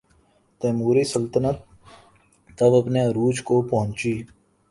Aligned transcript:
تیموری 0.61 1.03
سلطنت 1.03 1.57
تب 2.57 2.73
اپنے 2.75 3.01
عروج 3.05 3.41
کو 3.43 3.61
پہنچی۔ 3.61 4.13